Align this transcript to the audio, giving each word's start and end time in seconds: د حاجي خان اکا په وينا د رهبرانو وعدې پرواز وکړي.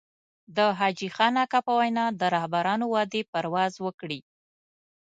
د 0.57 0.57
حاجي 0.79 1.09
خان 1.15 1.33
اکا 1.43 1.59
په 1.67 1.73
وينا 1.79 2.05
د 2.19 2.21
رهبرانو 2.35 2.85
وعدې 2.93 3.21
پرواز 3.31 3.73
وکړي. 3.85 4.19